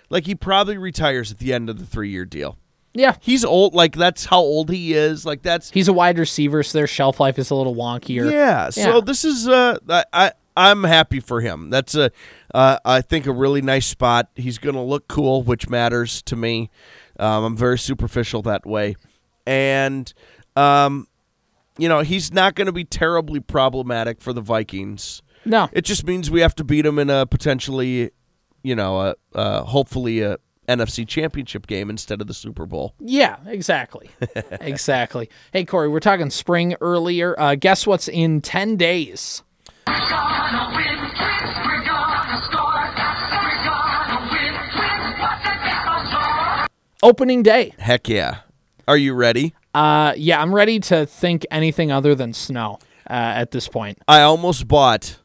Like 0.08 0.26
he 0.26 0.34
probably 0.34 0.78
retires 0.78 1.30
at 1.32 1.38
the 1.38 1.52
end 1.52 1.68
of 1.68 1.78
the 1.78 1.84
3-year 1.96 2.24
deal. 2.24 2.58
Yeah. 2.94 3.16
He's 3.20 3.44
old 3.44 3.74
like 3.74 3.94
that's 3.94 4.24
how 4.26 4.38
old 4.38 4.70
he 4.70 4.94
is. 4.94 5.26
Like 5.26 5.42
that's 5.42 5.70
He's 5.70 5.88
a 5.88 5.92
wide 5.92 6.18
receiver, 6.18 6.62
so 6.62 6.78
their 6.78 6.86
shelf 6.86 7.20
life 7.20 7.38
is 7.38 7.50
a 7.50 7.54
little 7.54 7.74
wonkier. 7.74 8.30
Yeah. 8.30 8.70
So 8.70 8.94
Yeah. 8.96 9.00
this 9.04 9.24
is 9.24 9.46
uh 9.46 9.76
I, 9.88 10.04
I 10.12 10.32
I'm 10.56 10.84
happy 10.84 11.20
for 11.20 11.42
him. 11.42 11.68
That's 11.68 11.94
a 11.94 12.10
uh, 12.54 12.78
I 12.86 13.02
think 13.02 13.26
a 13.26 13.32
really 13.32 13.60
nice 13.60 13.84
spot. 13.86 14.30
He's 14.34 14.56
going 14.56 14.74
to 14.76 14.80
look 14.80 15.06
cool, 15.08 15.42
which 15.42 15.68
matters 15.68 16.22
to 16.22 16.36
me. 16.36 16.70
Um, 17.20 17.44
I'm 17.44 17.56
very 17.58 17.78
superficial 17.78 18.40
that 18.42 18.64
way, 18.64 18.96
and 19.46 20.10
um, 20.56 21.06
you 21.76 21.88
know 21.90 22.00
he's 22.00 22.32
not 22.32 22.54
going 22.54 22.66
to 22.66 22.72
be 22.72 22.84
terribly 22.84 23.40
problematic 23.40 24.22
for 24.22 24.32
the 24.32 24.40
Vikings. 24.40 25.20
No. 25.44 25.68
It 25.72 25.82
just 25.84 26.06
means 26.06 26.30
we 26.30 26.40
have 26.40 26.54
to 26.54 26.64
beat 26.64 26.86
him 26.86 26.98
in 26.98 27.10
a 27.10 27.26
potentially, 27.26 28.10
you 28.66 28.74
know, 28.74 29.00
a, 29.00 29.14
uh, 29.32 29.62
hopefully 29.62 30.22
a 30.22 30.38
NFC 30.68 31.06
Championship 31.06 31.68
game 31.68 31.88
instead 31.88 32.20
of 32.20 32.26
the 32.26 32.34
Super 32.34 32.66
Bowl. 32.66 32.94
Yeah, 32.98 33.36
exactly. 33.46 34.10
exactly. 34.60 35.30
Hey, 35.52 35.64
Corey, 35.64 35.88
we're 35.88 36.00
talking 36.00 36.30
spring 36.30 36.74
earlier. 36.80 37.38
Uh, 37.38 37.54
guess 37.54 37.86
what's 37.86 38.08
in 38.08 38.40
10 38.40 38.76
days? 38.76 39.44
gonna 39.86 40.74
win. 40.74 40.98
We're 40.98 41.84
gonna 41.84 42.42
score. 42.42 42.90
We're 43.38 43.64
gonna 43.64 44.30
win. 44.32 44.54
What's 45.20 45.44
the 45.44 45.54
devil's 45.64 46.12
roar? 46.12 46.66
Opening 47.04 47.44
day. 47.44 47.72
Heck 47.78 48.08
yeah! 48.08 48.38
Are 48.88 48.96
you 48.96 49.14
ready? 49.14 49.54
Uh, 49.74 50.14
yeah, 50.16 50.42
I'm 50.42 50.52
ready 50.52 50.80
to 50.80 51.06
think 51.06 51.46
anything 51.52 51.92
other 51.92 52.16
than 52.16 52.32
snow 52.32 52.80
uh, 53.08 53.12
at 53.12 53.52
this 53.52 53.68
point. 53.68 53.98
I 54.08 54.22
almost 54.22 54.66
bought 54.66 55.18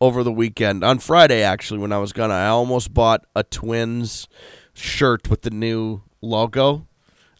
over 0.00 0.22
the 0.22 0.32
weekend 0.32 0.84
on 0.84 0.98
Friday 0.98 1.42
actually 1.42 1.80
when 1.80 1.92
I 1.92 1.98
was 1.98 2.12
gonna 2.12 2.34
I 2.34 2.48
almost 2.48 2.92
bought 2.92 3.24
a 3.34 3.42
Twins 3.42 4.28
shirt 4.74 5.30
with 5.30 5.42
the 5.42 5.50
new 5.50 6.02
logo. 6.20 6.86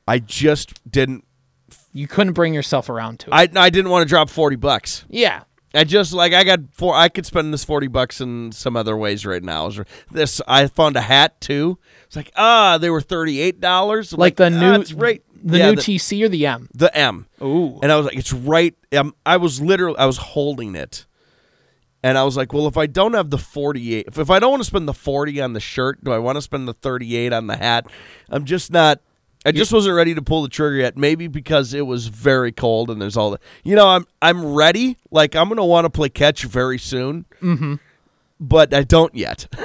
I 0.09 0.19
just 0.21 0.91
didn't 0.91 1.25
You 1.93 2.07
couldn't 2.09 2.33
bring 2.33 2.55
yourself 2.55 2.89
around 2.89 3.21
to 3.21 3.31
it. 3.31 3.35
I 3.57 3.65
I 3.67 3.71
didn't 3.71 3.91
want 3.91 4.03
to 4.05 4.09
drop 4.09 4.31
40 4.31 4.57
bucks. 4.57 5.05
yeah. 5.09 5.43
I 5.75 5.85
just 5.85 6.15
like 6.15 6.33
I 6.33 6.43
got 6.45 6.61
four 6.73 6.95
I 6.95 7.11
could 7.11 7.27
spend 7.27 7.53
this 7.53 7.63
40 7.65 7.89
bucks 7.89 8.23
in 8.23 8.51
some 8.53 8.77
other 8.77 8.97
ways 8.97 9.27
right 9.27 9.43
now. 9.43 9.71
This 10.11 10.41
I 10.49 10.69
found 10.69 10.97
a 10.97 11.03
hat 11.03 11.39
too. 11.43 11.79
It's 12.07 12.17
like, 12.17 12.31
ah, 12.37 12.79
they 12.79 12.89
were 12.89 13.03
$38. 13.03 14.17
Like 14.17 14.37
the 14.37 14.49
new, 14.49 14.67
ah, 14.73 14.75
it's 14.77 14.95
right. 14.95 15.23
the 15.45 15.59
Yeah, 15.59 15.71
new 15.71 15.77
the, 15.77 15.83
TC 15.83 16.23
or 16.25 16.29
the 16.31 16.47
M. 16.47 16.71
the 16.73 16.97
M. 16.97 17.27
Ooh. 17.43 17.79
And 17.83 17.93
I 17.93 17.97
was 17.97 18.07
like, 18.07 18.17
it's 18.17 18.33
right. 18.33 18.75
Um, 18.97 19.15
I 19.27 19.37
was 19.37 19.61
literally, 19.61 19.99
I 19.99 20.07
was 20.07 20.17
holding 20.17 20.75
it. 20.77 21.05
And 22.07 22.17
I 22.17 22.23
was 22.23 22.37
like, 22.37 22.53
well, 22.53 22.69
if 22.69 22.77
I 22.77 22.87
don't 22.87 23.15
have 23.15 23.31
the 23.31 23.39
48, 23.39 24.05
if, 24.07 24.17
if 24.17 24.31
I 24.31 24.39
don't 24.39 24.53
want 24.53 24.61
to 24.61 24.67
spend 24.67 24.87
the 24.87 24.95
40 24.95 25.41
on 25.41 25.55
the 25.55 25.61
shirt, 25.61 26.05
do 26.05 26.13
I 26.13 26.19
want 26.19 26.37
to 26.37 26.41
spend 26.41 26.69
the 26.69 26.73
38 26.73 27.33
on 27.33 27.49
the 27.49 27.57
hat? 27.57 27.89
I'm 28.29 28.45
just 28.45 28.71
not, 28.71 29.01
I 29.45 29.51
just 29.51 29.73
wasn't 29.73 29.97
ready 29.97 30.15
to 30.15 30.23
pull 30.23 30.43
the 30.43 30.49
trigger 30.49 30.77
yet. 30.77 30.97
Maybe 30.97 31.27
because 31.27 31.75
it 31.75 31.85
was 31.85 32.07
very 32.07 32.53
cold 32.53 32.91
and 32.91 33.03
there's 33.03 33.17
all 33.17 33.33
the, 33.33 33.41
you 33.65 33.75
know, 33.75 33.89
I'm, 33.89 34.07
I'm 34.23 34.55
ready. 34.55 34.99
Like, 35.11 35.35
I'm 35.35 35.49
going 35.49 35.57
to 35.57 35.65
want 35.65 35.85
to 35.85 35.91
play 35.91 36.09
catch 36.09 36.45
very 36.45 36.79
soon. 36.79 37.27
Mm-hmm. 37.43 37.75
But 38.39 38.73
I 38.73 38.85
don't 38.85 39.13
yet. 39.13 39.49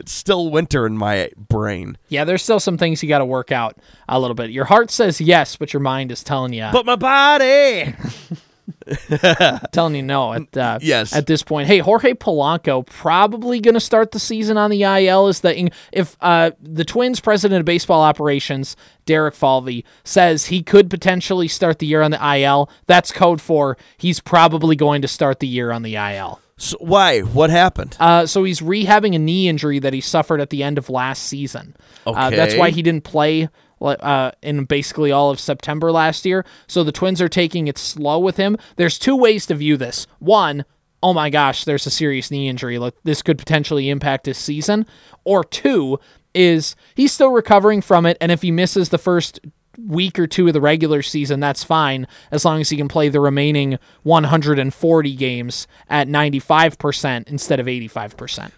it's 0.00 0.10
still 0.10 0.50
winter 0.50 0.86
in 0.86 0.98
my 0.98 1.30
brain. 1.36 1.98
Yeah, 2.08 2.24
there's 2.24 2.42
still 2.42 2.58
some 2.58 2.78
things 2.78 3.00
you 3.00 3.08
got 3.08 3.18
to 3.18 3.24
work 3.24 3.52
out 3.52 3.78
a 4.08 4.18
little 4.18 4.34
bit. 4.34 4.50
Your 4.50 4.64
heart 4.64 4.90
says 4.90 5.20
yes, 5.20 5.54
but 5.54 5.72
your 5.72 5.82
mind 5.82 6.10
is 6.10 6.24
telling 6.24 6.52
you 6.52 6.68
But 6.72 6.84
my 6.84 6.96
body. 6.96 7.94
telling 9.72 9.94
you 9.94 10.02
no 10.02 10.32
at 10.32 10.56
uh, 10.56 10.78
Yes. 10.80 11.14
at 11.14 11.26
this 11.26 11.42
point. 11.42 11.66
Hey, 11.66 11.78
Jorge 11.78 12.14
Polanco 12.14 12.86
probably 12.86 13.60
going 13.60 13.74
to 13.74 13.80
start 13.80 14.12
the 14.12 14.18
season 14.18 14.56
on 14.56 14.70
the 14.70 14.82
IL. 14.82 15.28
Is 15.28 15.40
the 15.40 15.70
if 15.92 16.16
uh, 16.20 16.52
the 16.60 16.84
Twins 16.84 17.20
president 17.20 17.60
of 17.60 17.64
baseball 17.64 18.02
operations 18.02 18.76
Derek 19.06 19.34
Falvey 19.34 19.84
says 20.04 20.46
he 20.46 20.62
could 20.62 20.90
potentially 20.90 21.48
start 21.48 21.78
the 21.78 21.86
year 21.86 22.02
on 22.02 22.10
the 22.10 22.36
IL, 22.38 22.70
that's 22.86 23.12
code 23.12 23.40
for 23.40 23.76
he's 23.96 24.20
probably 24.20 24.76
going 24.76 25.02
to 25.02 25.08
start 25.08 25.40
the 25.40 25.48
year 25.48 25.72
on 25.72 25.82
the 25.82 25.96
IL. 25.96 26.40
So 26.56 26.76
why? 26.80 27.20
What 27.20 27.50
happened? 27.50 27.96
Uh, 27.98 28.26
so 28.26 28.44
he's 28.44 28.60
rehabbing 28.60 29.16
a 29.16 29.18
knee 29.18 29.48
injury 29.48 29.80
that 29.80 29.92
he 29.92 30.00
suffered 30.00 30.40
at 30.40 30.50
the 30.50 30.62
end 30.62 30.78
of 30.78 30.88
last 30.88 31.24
season. 31.24 31.74
Uh, 32.06 32.30
that's 32.30 32.54
why 32.54 32.70
he 32.70 32.82
didn't 32.82 33.04
play 33.04 33.48
uh, 33.82 34.32
in 34.42 34.64
basically 34.64 35.12
all 35.12 35.30
of 35.30 35.40
September 35.40 35.90
last 35.92 36.24
year. 36.24 36.44
So 36.66 36.84
the 36.84 36.92
Twins 36.92 37.20
are 37.20 37.28
taking 37.28 37.68
it 37.68 37.78
slow 37.78 38.18
with 38.18 38.36
him. 38.36 38.56
There's 38.76 38.98
two 38.98 39.16
ways 39.16 39.46
to 39.46 39.54
view 39.54 39.76
this. 39.76 40.06
One, 40.18 40.64
oh 41.02 41.12
my 41.12 41.30
gosh, 41.30 41.64
there's 41.64 41.86
a 41.86 41.90
serious 41.90 42.30
knee 42.30 42.48
injury. 42.48 42.78
This 43.04 43.22
could 43.22 43.38
potentially 43.38 43.88
impact 43.88 44.26
his 44.26 44.38
season. 44.38 44.86
Or 45.24 45.44
two 45.44 45.98
is 46.34 46.76
he's 46.94 47.12
still 47.12 47.30
recovering 47.30 47.82
from 47.82 48.06
it, 48.06 48.16
and 48.20 48.32
if 48.32 48.42
he 48.42 48.50
misses 48.50 48.88
the 48.88 48.98
first 48.98 49.40
week 49.78 50.18
or 50.18 50.26
two 50.26 50.46
of 50.46 50.52
the 50.52 50.60
regular 50.60 51.02
season, 51.02 51.40
that's 51.40 51.64
fine 51.64 52.06
as 52.30 52.44
long 52.44 52.60
as 52.60 52.70
he 52.70 52.76
can 52.76 52.88
play 52.88 53.08
the 53.08 53.20
remaining 53.20 53.78
140 54.02 55.16
games 55.16 55.66
at 55.88 56.08
95% 56.08 57.28
instead 57.28 57.58
of 57.60 57.66
85%. 57.66 58.52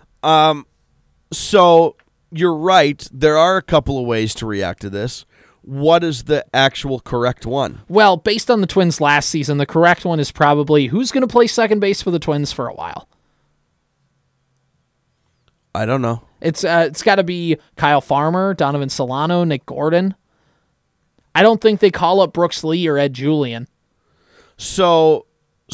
So 1.33 1.97
you're 2.35 2.55
right. 2.57 3.07
There 3.13 3.37
are 3.37 3.57
a 3.57 3.63
couple 3.63 3.99
of 3.99 4.07
ways 4.07 4.35
to 4.37 4.47
react 4.47 4.83
to 4.83 4.91
this. 4.91 5.25
What 5.63 6.05
is 6.05 6.25
the 6.25 6.45
actual 6.53 7.01
correct 7.01 7.47
one? 7.47 7.81
Well, 7.89 8.19
based 8.19 8.51
on 8.51 8.61
the 8.61 8.67
Twins 8.67 9.01
last 9.01 9.31
season, 9.31 9.57
the 9.57 9.65
correct 9.65 10.05
one 10.05 10.21
is 10.21 10.31
probably 10.31 10.89
who's 10.89 11.11
going 11.11 11.23
to 11.23 11.33
play 11.33 11.47
second 11.47 11.81
base 11.81 12.03
for 12.03 12.11
the 12.11 12.19
Twins 12.19 12.53
for 12.53 12.69
a 12.69 12.75
while. 12.75 13.09
I 15.75 15.87
don't 15.87 16.03
know. 16.03 16.23
It's 16.41 16.63
uh, 16.63 16.85
it's 16.89 17.03
got 17.03 17.17
to 17.17 17.25
be 17.25 17.57
Kyle 17.77 18.03
Farmer, 18.03 18.53
Donovan 18.53 18.91
Solano, 18.91 19.45
Nick 19.45 19.65
Gordon. 19.65 20.15
I 21.35 21.43
don't 21.43 21.61
think 21.61 21.81
they 21.81 21.91
call 21.91 22.21
up 22.21 22.33
Brooks 22.33 22.63
Lee 22.63 22.87
or 22.87 22.99
Ed 22.99 23.15
Julien. 23.15 23.67
So, 24.57 25.27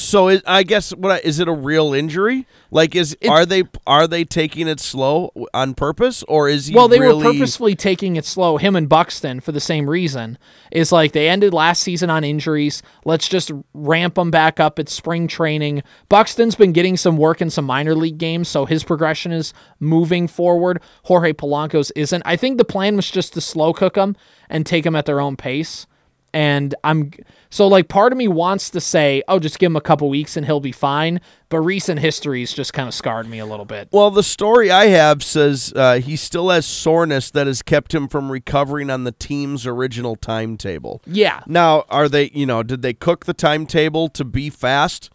so 0.03 0.29
it, 0.29 0.43
I 0.47 0.63
guess 0.63 0.91
what 0.95 1.13
I, 1.13 1.19
is 1.19 1.39
it 1.39 1.49
a 1.49 1.53
real 1.53 1.93
injury? 1.95 2.47
Like, 2.71 2.95
is 2.95 3.17
are 3.29 3.45
they 3.45 3.65
are 3.87 4.07
they 4.07 4.25
taking 4.25 4.67
it 4.69 4.81
slow 4.81 5.33
on 5.53 5.75
purpose, 5.75 6.23
or 6.25 6.49
is 6.49 6.67
he 6.67 6.75
Well, 6.75 6.89
they 6.89 7.01
really? 7.01 7.25
were 7.25 7.33
purposefully 7.33 7.75
taking 7.75 8.17
it 8.17 8.25
slow. 8.25 8.57
Him 8.57 8.77
and 8.77 8.89
Buxton 8.89 9.41
for 9.41 9.53
the 9.53 9.61
same 9.61 9.89
reason. 9.89 10.39
Is 10.71 10.93
like 10.93 11.13
they 11.13 11.29
ended 11.29 11.53
last 11.53 11.83
season 11.83 12.11
on 12.11 12.25
injuries. 12.25 12.83
Let's 13.05 13.29
just 13.29 13.51
ramp 13.75 14.15
them 14.15 14.31
back 14.31 14.61
up 14.61 14.79
at 14.79 14.89
spring 14.89 15.27
training. 15.29 15.83
Buxton's 16.09 16.55
been 16.55 16.73
getting 16.73 16.97
some 16.97 17.17
work 17.17 17.41
in 17.41 17.51
some 17.51 17.65
minor 17.65 17.95
league 17.95 18.19
games, 18.19 18.49
so 18.49 18.65
his 18.67 18.85
progression 18.85 19.33
is 19.33 19.53
moving 19.79 20.29
forward. 20.29 20.81
Jorge 21.05 21.33
Polanco's 21.33 21.91
isn't. 21.93 22.23
I 22.25 22.37
think 22.37 22.59
the 22.59 22.65
plan 22.65 22.97
was 22.97 23.11
just 23.11 23.35
to 23.35 23.41
slow 23.41 23.73
cook 23.73 23.95
them 23.95 24.17
and 24.49 24.65
take 24.65 24.85
them 24.85 24.97
at 24.97 25.07
their 25.07 25.21
own 25.21 25.37
pace. 25.37 25.87
And 26.33 26.75
I'm 26.85 27.11
so 27.51 27.67
like 27.67 27.89
part 27.89 28.13
of 28.13 28.19
me 28.19 28.29
wants 28.29 28.71
to 28.71 28.81
say, 28.81 29.23
oh, 29.29 29.39
just 29.39 29.59
give 29.59 29.67
him 29.67 29.77
a 29.77 29.81
couple 29.81 30.09
weeks 30.09 30.37
and 30.37 30.47
he'll 30.47 30.61
be 30.61 30.73
fine. 30.73 31.21
But 31.49 31.61
recent 31.61 32.01
history's 32.01 32.53
just 32.53 32.73
kind 32.73 32.87
of 32.87 32.95
scarred 32.95 33.29
me 33.29 33.39
a 33.39 33.47
little 33.47 33.65
bit. 33.65 33.89
Well, 33.91 34.11
the 34.11 34.23
story 34.23 34.71
I 34.71 34.87
have 34.87 35.23
says 35.23 35.73
uh, 35.75 35.99
he 35.99 36.17
still 36.17 36.51
has 36.51 36.67
soreness 36.67 37.31
that 37.33 37.47
has 37.47 37.63
kept 37.63 37.95
him 37.95 38.09
from 38.09 38.31
recovering 38.31 38.91
on 38.91 39.05
the 39.05 39.13
team's 39.13 39.67
original 39.67 40.15
timetable. 40.15 41.03
Yeah. 41.07 41.43
Now, 41.47 41.85
are 41.89 42.09
they? 42.09 42.31
You 42.31 42.47
know, 42.47 42.63
did 42.63 42.83
they 42.83 42.95
cook 42.95 43.25
the 43.25 43.35
timetable 43.35 44.09
to 44.11 44.25
be 44.25 44.51
fast? 44.51 45.11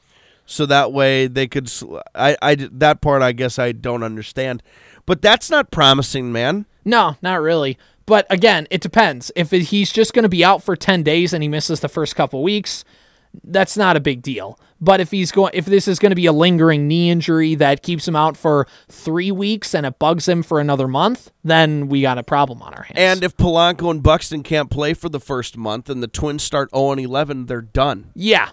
so 0.45 0.65
that 0.65 0.93
way 0.93 1.27
they 1.27 1.47
could. 1.47 1.71
I, 2.13 2.37
I 2.41 2.55
that 2.55 3.01
part 3.01 3.21
I 3.21 3.31
guess 3.31 3.57
I 3.57 3.71
don't 3.71 4.03
understand, 4.03 4.61
but 5.05 5.21
that's 5.21 5.49
not 5.49 5.71
promising, 5.71 6.31
man. 6.31 6.65
No, 6.83 7.17
not 7.21 7.41
really. 7.41 7.77
But 8.05 8.27
again, 8.29 8.67
it 8.69 8.81
depends. 8.81 9.31
If 9.35 9.51
he's 9.51 9.91
just 9.91 10.13
going 10.13 10.23
to 10.23 10.29
be 10.29 10.43
out 10.43 10.63
for 10.63 10.75
10 10.75 11.03
days 11.03 11.33
and 11.33 11.41
he 11.41 11.49
misses 11.49 11.79
the 11.79 11.89
first 11.89 12.15
couple 12.15 12.43
weeks, 12.43 12.85
that's 13.43 13.75
not 13.75 13.97
a 13.97 13.99
big 13.99 14.21
deal. 14.21 14.59
But 14.79 14.99
if 14.99 15.11
he's 15.11 15.31
going 15.31 15.51
if 15.53 15.65
this 15.65 15.87
is 15.87 15.99
going 15.99 16.11
to 16.11 16.15
be 16.15 16.25
a 16.25 16.31
lingering 16.31 16.87
knee 16.87 17.09
injury 17.09 17.55
that 17.55 17.81
keeps 17.81 18.07
him 18.07 18.15
out 18.15 18.37
for 18.37 18.67
3 18.89 19.31
weeks 19.31 19.73
and 19.73 19.85
it 19.85 19.97
bugs 19.99 20.27
him 20.27 20.43
for 20.43 20.59
another 20.59 20.87
month, 20.87 21.31
then 21.43 21.87
we 21.87 22.01
got 22.01 22.17
a 22.17 22.23
problem 22.23 22.61
on 22.61 22.73
our 22.73 22.83
hands. 22.83 22.97
And 22.97 23.23
if 23.23 23.35
Polanco 23.37 23.89
and 23.89 24.03
Buxton 24.03 24.43
can't 24.43 24.69
play 24.69 24.93
for 24.93 25.09
the 25.09 25.19
first 25.19 25.57
month 25.57 25.89
and 25.89 26.03
the 26.03 26.07
Twins 26.07 26.43
start 26.43 26.69
0 26.75 26.91
and 26.91 27.01
11, 27.01 27.47
they're 27.47 27.61
done. 27.61 28.11
yeah, 28.15 28.51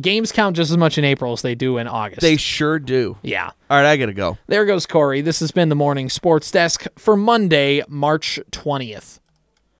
games 0.00 0.32
count 0.32 0.56
just 0.56 0.70
as 0.70 0.76
much 0.76 0.98
in 0.98 1.04
April 1.04 1.32
as 1.32 1.42
they 1.42 1.54
do 1.54 1.78
in 1.78 1.86
August. 1.86 2.20
They 2.20 2.36
sure 2.36 2.78
do. 2.78 3.16
yeah. 3.22 3.50
All 3.70 3.78
right, 3.78 3.86
I 3.90 3.96
gotta 3.96 4.12
go. 4.12 4.36
There 4.46 4.66
goes 4.66 4.86
Corey. 4.86 5.20
This 5.22 5.40
has 5.40 5.50
been 5.50 5.68
the 5.70 5.74
morning 5.74 6.10
sports 6.10 6.50
desk 6.50 6.86
for 6.96 7.16
Monday, 7.16 7.82
March 7.88 8.38
20th. 8.50 9.18